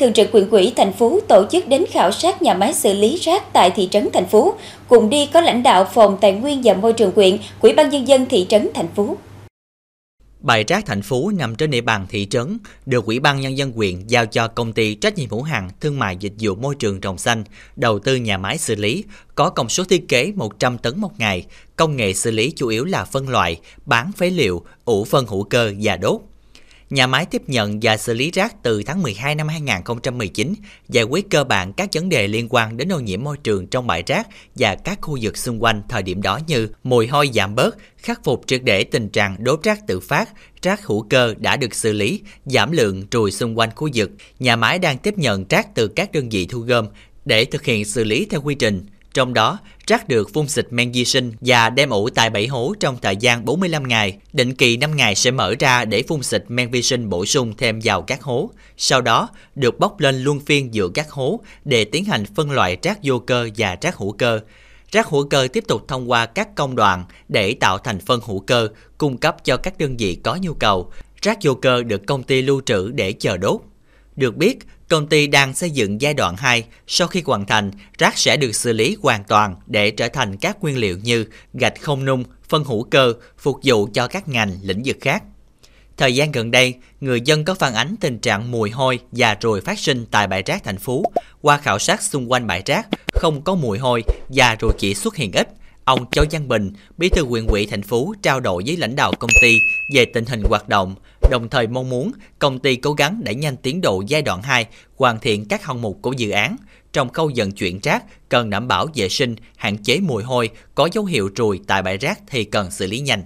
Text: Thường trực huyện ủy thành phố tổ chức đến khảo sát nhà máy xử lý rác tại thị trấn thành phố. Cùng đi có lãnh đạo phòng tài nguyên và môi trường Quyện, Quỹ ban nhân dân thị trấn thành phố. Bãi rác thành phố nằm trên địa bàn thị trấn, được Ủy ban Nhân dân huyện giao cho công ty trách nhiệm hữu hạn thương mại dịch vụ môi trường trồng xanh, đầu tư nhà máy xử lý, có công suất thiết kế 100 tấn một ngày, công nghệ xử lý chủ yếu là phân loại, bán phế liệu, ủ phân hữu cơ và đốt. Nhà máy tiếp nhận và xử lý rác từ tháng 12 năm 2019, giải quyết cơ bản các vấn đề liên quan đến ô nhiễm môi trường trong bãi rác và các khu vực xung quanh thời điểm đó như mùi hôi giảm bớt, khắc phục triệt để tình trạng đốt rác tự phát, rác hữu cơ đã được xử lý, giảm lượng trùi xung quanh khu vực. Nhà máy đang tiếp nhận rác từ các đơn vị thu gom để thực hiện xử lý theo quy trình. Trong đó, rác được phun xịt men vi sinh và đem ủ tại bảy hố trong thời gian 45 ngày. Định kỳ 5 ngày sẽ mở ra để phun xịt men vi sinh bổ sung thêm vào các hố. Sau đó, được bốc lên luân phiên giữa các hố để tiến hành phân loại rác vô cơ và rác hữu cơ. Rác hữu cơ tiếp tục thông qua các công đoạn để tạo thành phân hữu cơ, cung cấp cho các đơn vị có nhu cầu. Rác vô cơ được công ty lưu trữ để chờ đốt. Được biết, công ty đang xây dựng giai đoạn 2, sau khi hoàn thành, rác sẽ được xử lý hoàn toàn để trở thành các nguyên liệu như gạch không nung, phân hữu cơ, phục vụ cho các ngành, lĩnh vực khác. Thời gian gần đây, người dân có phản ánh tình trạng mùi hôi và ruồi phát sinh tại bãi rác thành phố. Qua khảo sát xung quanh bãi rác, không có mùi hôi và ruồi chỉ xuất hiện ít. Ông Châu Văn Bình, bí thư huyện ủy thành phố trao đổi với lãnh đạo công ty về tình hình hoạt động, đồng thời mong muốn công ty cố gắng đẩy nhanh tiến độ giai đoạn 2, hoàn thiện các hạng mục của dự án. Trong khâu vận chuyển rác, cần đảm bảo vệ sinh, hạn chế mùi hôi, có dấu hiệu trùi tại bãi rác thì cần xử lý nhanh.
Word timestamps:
Thường 0.00 0.12
trực 0.12 0.32
huyện 0.32 0.50
ủy 0.50 0.72
thành 0.76 0.92
phố 0.92 1.20
tổ 1.28 1.46
chức 1.52 1.68
đến 1.68 1.84
khảo 1.90 2.12
sát 2.12 2.42
nhà 2.42 2.54
máy 2.54 2.74
xử 2.74 2.92
lý 2.92 3.16
rác 3.16 3.52
tại 3.52 3.70
thị 3.70 3.88
trấn 3.90 4.08
thành 4.12 4.26
phố. 4.26 4.54
Cùng 4.88 5.10
đi 5.10 5.26
có 5.26 5.40
lãnh 5.40 5.62
đạo 5.62 5.88
phòng 5.94 6.18
tài 6.20 6.32
nguyên 6.32 6.60
và 6.64 6.74
môi 6.74 6.92
trường 6.92 7.12
Quyện, 7.12 7.38
Quỹ 7.60 7.72
ban 7.72 7.90
nhân 7.90 8.08
dân 8.08 8.26
thị 8.26 8.46
trấn 8.48 8.68
thành 8.74 8.88
phố. 8.88 9.16
Bãi 10.40 10.64
rác 10.64 10.86
thành 10.86 11.02
phố 11.02 11.30
nằm 11.38 11.54
trên 11.54 11.70
địa 11.70 11.80
bàn 11.80 12.06
thị 12.10 12.26
trấn, 12.30 12.58
được 12.86 13.06
Ủy 13.06 13.20
ban 13.20 13.40
Nhân 13.40 13.58
dân 13.58 13.72
huyện 13.72 14.06
giao 14.06 14.26
cho 14.26 14.48
công 14.48 14.72
ty 14.72 14.94
trách 14.94 15.18
nhiệm 15.18 15.30
hữu 15.30 15.42
hạn 15.42 15.70
thương 15.80 15.98
mại 15.98 16.16
dịch 16.16 16.32
vụ 16.40 16.54
môi 16.54 16.74
trường 16.74 17.00
trồng 17.00 17.18
xanh, 17.18 17.44
đầu 17.76 17.98
tư 17.98 18.16
nhà 18.16 18.38
máy 18.38 18.58
xử 18.58 18.74
lý, 18.74 19.04
có 19.34 19.50
công 19.50 19.68
suất 19.68 19.88
thiết 19.88 20.08
kế 20.08 20.32
100 20.36 20.78
tấn 20.78 21.00
một 21.00 21.10
ngày, 21.18 21.46
công 21.76 21.96
nghệ 21.96 22.12
xử 22.12 22.30
lý 22.30 22.50
chủ 22.56 22.68
yếu 22.68 22.84
là 22.84 23.04
phân 23.04 23.28
loại, 23.28 23.60
bán 23.86 24.12
phế 24.12 24.30
liệu, 24.30 24.64
ủ 24.84 25.04
phân 25.04 25.26
hữu 25.26 25.44
cơ 25.44 25.72
và 25.82 25.96
đốt. 25.96 26.20
Nhà 26.92 27.06
máy 27.06 27.26
tiếp 27.26 27.42
nhận 27.46 27.78
và 27.82 27.96
xử 27.96 28.14
lý 28.14 28.30
rác 28.30 28.62
từ 28.62 28.82
tháng 28.82 29.02
12 29.02 29.34
năm 29.34 29.48
2019, 29.48 30.54
giải 30.88 31.04
quyết 31.04 31.30
cơ 31.30 31.44
bản 31.44 31.72
các 31.72 31.88
vấn 31.92 32.08
đề 32.08 32.28
liên 32.28 32.46
quan 32.50 32.76
đến 32.76 32.92
ô 32.92 33.00
nhiễm 33.00 33.24
môi 33.24 33.36
trường 33.36 33.66
trong 33.66 33.86
bãi 33.86 34.02
rác 34.06 34.28
và 34.54 34.74
các 34.74 34.98
khu 35.02 35.18
vực 35.22 35.36
xung 35.36 35.62
quanh 35.62 35.82
thời 35.88 36.02
điểm 36.02 36.22
đó 36.22 36.38
như 36.46 36.68
mùi 36.84 37.06
hôi 37.06 37.30
giảm 37.34 37.54
bớt, 37.54 37.76
khắc 37.96 38.24
phục 38.24 38.42
triệt 38.46 38.62
để 38.64 38.84
tình 38.84 39.08
trạng 39.08 39.44
đốt 39.44 39.62
rác 39.62 39.86
tự 39.86 40.00
phát, 40.00 40.28
rác 40.62 40.86
hữu 40.86 41.02
cơ 41.02 41.34
đã 41.38 41.56
được 41.56 41.74
xử 41.74 41.92
lý, 41.92 42.20
giảm 42.46 42.72
lượng 42.72 43.06
trùi 43.06 43.30
xung 43.30 43.58
quanh 43.58 43.70
khu 43.74 43.88
vực. 43.94 44.10
Nhà 44.38 44.56
máy 44.56 44.78
đang 44.78 44.98
tiếp 44.98 45.18
nhận 45.18 45.44
rác 45.48 45.74
từ 45.74 45.88
các 45.88 46.12
đơn 46.12 46.28
vị 46.28 46.46
thu 46.46 46.58
gom 46.58 46.86
để 47.24 47.44
thực 47.44 47.64
hiện 47.64 47.84
xử 47.84 48.04
lý 48.04 48.26
theo 48.30 48.42
quy 48.42 48.54
trình. 48.54 48.86
Trong 49.14 49.34
đó, 49.34 49.58
rác 49.86 50.08
được 50.08 50.32
phun 50.32 50.48
xịt 50.48 50.66
men 50.70 50.92
vi 50.92 51.04
sinh 51.04 51.32
và 51.40 51.70
đem 51.70 51.90
ủ 51.90 52.08
tại 52.10 52.30
bảy 52.30 52.46
hố 52.46 52.74
trong 52.80 52.98
thời 53.02 53.16
gian 53.16 53.44
45 53.44 53.88
ngày. 53.88 54.18
Định 54.32 54.54
kỳ 54.54 54.76
5 54.76 54.96
ngày 54.96 55.14
sẽ 55.14 55.30
mở 55.30 55.54
ra 55.58 55.84
để 55.84 56.02
phun 56.02 56.22
xịt 56.22 56.44
men 56.48 56.70
vi 56.70 56.82
sinh 56.82 57.08
bổ 57.08 57.26
sung 57.26 57.54
thêm 57.58 57.80
vào 57.84 58.02
các 58.02 58.22
hố. 58.22 58.50
Sau 58.76 59.00
đó, 59.00 59.28
được 59.54 59.78
bốc 59.78 60.00
lên 60.00 60.22
luân 60.22 60.40
phiên 60.40 60.74
giữa 60.74 60.88
các 60.88 61.10
hố 61.10 61.40
để 61.64 61.84
tiến 61.84 62.04
hành 62.04 62.24
phân 62.34 62.50
loại 62.50 62.76
rác 62.82 62.98
vô 63.02 63.18
cơ 63.18 63.48
và 63.56 63.76
rác 63.80 63.96
hữu 63.96 64.12
cơ. 64.12 64.40
Rác 64.92 65.06
hữu 65.06 65.28
cơ 65.28 65.48
tiếp 65.52 65.64
tục 65.68 65.88
thông 65.88 66.10
qua 66.10 66.26
các 66.26 66.54
công 66.54 66.76
đoạn 66.76 67.04
để 67.28 67.54
tạo 67.54 67.78
thành 67.78 67.98
phân 67.98 68.20
hữu 68.26 68.40
cơ, 68.40 68.68
cung 68.98 69.18
cấp 69.18 69.36
cho 69.44 69.56
các 69.56 69.78
đơn 69.78 69.96
vị 69.96 70.18
có 70.24 70.38
nhu 70.42 70.54
cầu. 70.54 70.90
Rác 71.22 71.38
vô 71.42 71.54
cơ 71.54 71.82
được 71.82 72.06
công 72.06 72.22
ty 72.22 72.42
lưu 72.42 72.60
trữ 72.66 72.90
để 72.90 73.12
chờ 73.12 73.36
đốt. 73.36 73.60
Được 74.16 74.36
biết, 74.36 74.58
công 74.88 75.06
ty 75.06 75.26
đang 75.26 75.54
xây 75.54 75.70
dựng 75.70 76.00
giai 76.00 76.14
đoạn 76.14 76.36
2, 76.36 76.64
sau 76.86 77.08
khi 77.08 77.22
hoàn 77.26 77.46
thành, 77.46 77.70
rác 77.98 78.18
sẽ 78.18 78.36
được 78.36 78.52
xử 78.52 78.72
lý 78.72 78.96
hoàn 79.02 79.24
toàn 79.24 79.56
để 79.66 79.90
trở 79.90 80.08
thành 80.08 80.36
các 80.36 80.56
nguyên 80.60 80.78
liệu 80.78 80.98
như 80.98 81.26
gạch 81.54 81.80
không 81.80 82.04
nung, 82.04 82.24
phân 82.48 82.64
hữu 82.64 82.82
cơ, 82.84 83.14
phục 83.38 83.60
vụ 83.64 83.88
cho 83.94 84.06
các 84.06 84.28
ngành, 84.28 84.58
lĩnh 84.62 84.82
vực 84.84 84.96
khác. 85.00 85.22
Thời 85.96 86.14
gian 86.14 86.32
gần 86.32 86.50
đây, 86.50 86.74
người 87.00 87.20
dân 87.20 87.44
có 87.44 87.54
phản 87.54 87.74
ánh 87.74 87.94
tình 88.00 88.18
trạng 88.18 88.50
mùi 88.50 88.70
hôi 88.70 88.98
và 89.12 89.36
ruồi 89.40 89.60
phát 89.60 89.78
sinh 89.78 90.06
tại 90.10 90.26
bãi 90.26 90.42
rác 90.42 90.64
thành 90.64 90.78
phố. 90.78 91.02
Qua 91.40 91.58
khảo 91.58 91.78
sát 91.78 92.02
xung 92.02 92.32
quanh 92.32 92.46
bãi 92.46 92.62
rác, 92.66 92.88
không 93.12 93.42
có 93.42 93.54
mùi 93.54 93.78
hôi 93.78 94.04
và 94.28 94.56
ruồi 94.60 94.72
chỉ 94.78 94.94
xuất 94.94 95.16
hiện 95.16 95.32
ít. 95.32 95.48
Ông 95.84 96.10
Châu 96.10 96.24
Văn 96.30 96.48
Bình, 96.48 96.72
bí 96.96 97.08
thư 97.08 97.24
huyện 97.24 97.46
ủy 97.46 97.66
thành 97.66 97.82
phố 97.82 98.14
trao 98.22 98.40
đổi 98.40 98.62
với 98.66 98.76
lãnh 98.76 98.96
đạo 98.96 99.12
công 99.18 99.30
ty 99.42 99.58
về 99.94 100.04
tình 100.04 100.24
hình 100.26 100.42
hoạt 100.48 100.68
động, 100.68 100.94
đồng 101.30 101.48
thời 101.48 101.66
mong 101.66 101.90
muốn 101.90 102.12
công 102.38 102.58
ty 102.58 102.76
cố 102.76 102.92
gắng 102.92 103.20
đẩy 103.24 103.34
nhanh 103.34 103.56
tiến 103.56 103.80
độ 103.80 104.02
giai 104.06 104.22
đoạn 104.22 104.42
2, 104.42 104.66
hoàn 104.96 105.20
thiện 105.20 105.44
các 105.48 105.64
hạng 105.64 105.82
mục 105.82 105.98
của 106.02 106.12
dự 106.12 106.30
án. 106.30 106.56
Trong 106.92 107.08
khâu 107.08 107.30
vận 107.36 107.52
chuyển 107.52 107.80
rác, 107.82 108.28
cần 108.28 108.50
đảm 108.50 108.68
bảo 108.68 108.86
vệ 108.94 109.08
sinh, 109.08 109.36
hạn 109.56 109.78
chế 109.78 110.00
mùi 110.00 110.22
hôi, 110.22 110.50
có 110.74 110.88
dấu 110.92 111.04
hiệu 111.04 111.28
trùi 111.34 111.60
tại 111.66 111.82
bãi 111.82 111.98
rác 111.98 112.20
thì 112.26 112.44
cần 112.44 112.70
xử 112.70 112.86
lý 112.86 113.00
nhanh. 113.00 113.22